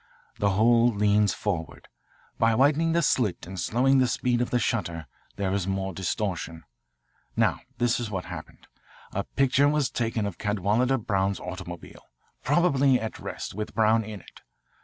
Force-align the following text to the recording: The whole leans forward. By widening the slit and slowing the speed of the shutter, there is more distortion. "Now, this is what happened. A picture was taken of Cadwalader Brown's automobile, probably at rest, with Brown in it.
The 0.39 0.49
whole 0.53 0.87
leans 0.87 1.31
forward. 1.35 1.87
By 2.39 2.55
widening 2.55 2.93
the 2.93 3.03
slit 3.03 3.45
and 3.45 3.59
slowing 3.59 3.99
the 3.99 4.07
speed 4.07 4.41
of 4.41 4.49
the 4.49 4.57
shutter, 4.57 5.05
there 5.35 5.53
is 5.53 5.67
more 5.67 5.93
distortion. 5.93 6.63
"Now, 7.35 7.59
this 7.77 7.99
is 7.99 8.09
what 8.09 8.25
happened. 8.25 8.65
A 9.13 9.23
picture 9.25 9.67
was 9.69 9.91
taken 9.91 10.25
of 10.25 10.39
Cadwalader 10.39 10.97
Brown's 10.97 11.39
automobile, 11.39 12.01
probably 12.43 12.99
at 12.99 13.19
rest, 13.19 13.53
with 13.53 13.75
Brown 13.75 14.03
in 14.03 14.21
it. 14.21 14.41